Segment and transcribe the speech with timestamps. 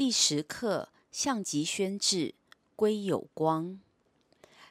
[0.00, 2.34] 第十课：项籍轩志，
[2.74, 3.78] 归有光。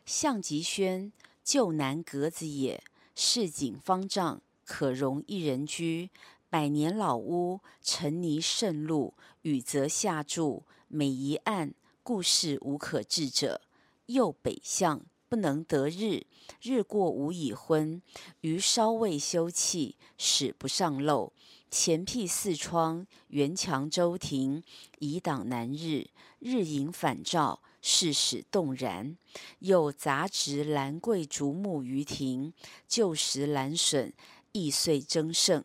[0.03, 1.13] 项籍宣，
[1.43, 2.81] 旧南阁子也，
[3.13, 6.09] 市井方丈，可容一人居。
[6.49, 9.13] 百年老屋，尘泥渗露，
[9.43, 10.63] 雨泽下注。
[10.87, 13.61] 每一案，故事无可治者。
[14.07, 16.25] 右北向，不能得日，
[16.59, 18.01] 日过无已昏。
[18.41, 21.31] 余稍未修葺，始不上漏。
[21.69, 24.63] 前辟四窗，垣墙周庭，
[24.97, 26.07] 以挡南日。
[26.39, 29.15] 日影反照，世始动然。
[29.59, 32.51] 又杂植兰桂竹木于庭，
[32.87, 34.11] 旧时兰笋
[34.51, 35.63] 亦遂争胜。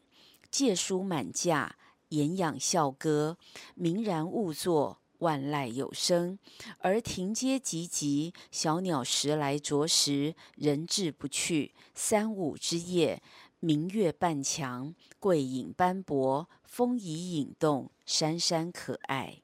[0.51, 1.77] 借书满架，
[2.11, 3.39] 偃养校歌，
[3.75, 6.39] 明然兀坐，万籁有声。
[6.81, 11.73] 而庭阶寂寂，小鸟时来啄食，人至不去。
[11.95, 13.23] 三五之夜，
[13.61, 19.39] 明月半墙，桂影斑驳，风移影动，珊珊可爱。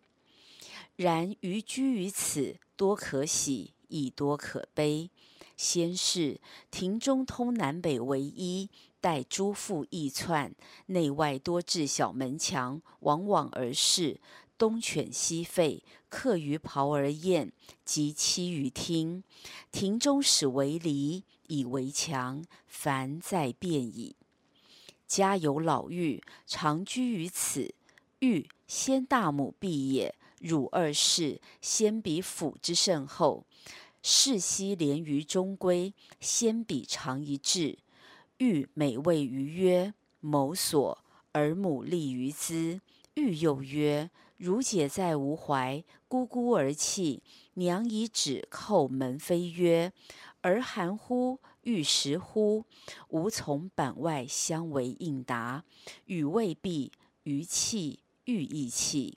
[0.96, 5.08] 然余居于此，多可喜，亦多可悲。
[5.56, 6.40] 先是，
[6.70, 8.68] 庭中通南北为一，
[9.00, 10.54] 带诸阜一窜，
[10.86, 14.20] 内外多置小门墙，往往而视。
[14.60, 15.80] 东犬西吠，
[16.10, 17.50] 客于庖而宴，
[17.82, 19.24] 及栖于厅。
[19.72, 24.14] 庭中始为篱，以为墙，凡在变矣。
[25.06, 27.74] 家有老妪，常居于此。
[28.18, 30.14] 嫗，先大母婢也。
[30.40, 33.46] 汝二世，先比府之甚厚。
[34.02, 37.78] 世夕连于中闺，先比长一至。
[38.36, 41.02] 嫗每谓余曰：“某所，
[41.32, 42.82] 而母立于兹。”
[43.16, 47.22] 嫗又曰：“汝姐在吾怀，咕咕而泣。
[47.52, 49.92] 娘以指叩门扉曰
[50.40, 51.40] ：‘儿寒乎？
[51.64, 52.64] 欲食乎？’
[53.10, 55.62] 吾从板外相为应答。
[56.06, 56.90] 语未毕，
[57.24, 59.14] 余泣，欲亦泣。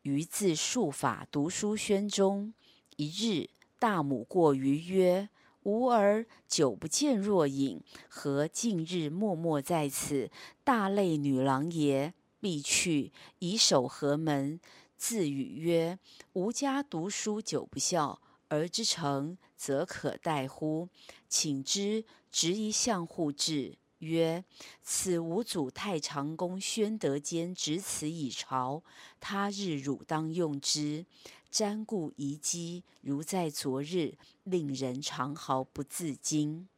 [0.00, 2.54] 余自束发读书轩中，
[2.96, 5.28] 一日。”大母过余曰
[5.64, 10.30] ：“吾儿久不见若影，何近日默默在此？
[10.64, 14.60] 大泪女郎耶？”必去，以守何门，
[14.96, 15.98] 自语曰
[16.34, 20.88] ：“吾家读书久不孝，儿之成则可待乎？
[21.28, 24.44] 请之，执一相户至，曰
[24.82, 28.82] ：‘此吾祖太常公宣德间执此以朝，
[29.20, 31.06] 他日汝当用之。’”
[31.50, 36.68] 瞻顾遗迹，如在昨日，令人长号不自禁。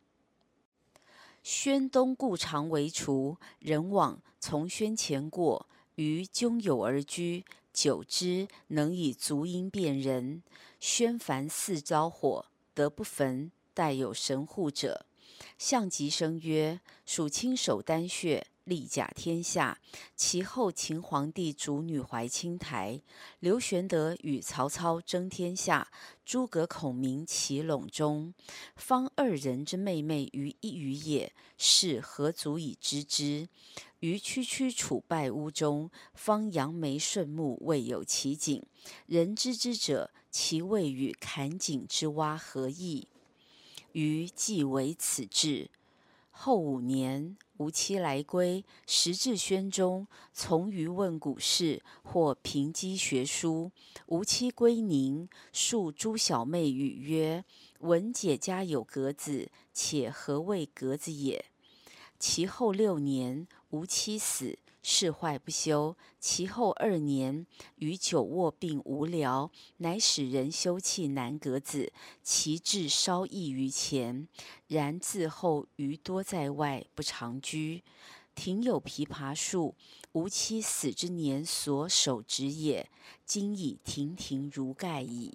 [1.42, 10.42] 宣东故常为厨，人往从宣前过，余扃有而居，久之，能以足音辨人。
[10.78, 15.06] 宣凡四遭火，得不焚，待有神护者。
[15.58, 19.80] 项籍生曰：“属卿首丹穴。”立甲天下，
[20.14, 23.02] 其后秦皇帝筑女怀青台，
[23.40, 25.90] 刘玄德与曹操争天下，
[26.24, 28.32] 诸葛孔明齐陇中，
[28.76, 33.48] 方二人之妹妹于一隅也，是何足以知之？
[33.98, 38.62] 于区区楚败屋中，方扬眉顺目未有其景，
[39.06, 43.08] 人知之者，其谓与坎井之蛙何异？
[43.92, 45.70] 余既为此志。
[46.30, 53.70] 后五年，吾妻来归，时至宣中，从余问古事，或凭机学书。
[54.06, 57.44] 吾妻归宁，述诸小妹语曰
[57.80, 61.44] ：“闻姐家有格子，且何谓格子也？”
[62.20, 64.58] 其后六年，吾妻死。
[64.82, 71.92] 事坏不休，其后二年，余久卧病无聊，乃使人修葺南阁子，
[72.22, 74.26] 其志稍异于前。
[74.68, 77.82] 然自后余多在外，不常居。
[78.34, 79.74] 庭有枇杷树，
[80.12, 82.88] 吾妻死之年所手植也，
[83.26, 85.34] 今已亭亭如盖矣。